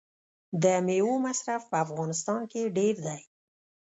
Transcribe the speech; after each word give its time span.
د 0.63 0.65
میوو 0.85 1.15
مصرف 1.27 1.61
په 1.71 1.77
افغانستان 1.85 2.41
کې 2.51 2.73
ډیر 2.77 2.95
دی. 3.07 3.19